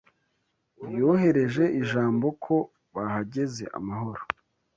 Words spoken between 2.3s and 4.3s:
ko bahageze amahoro.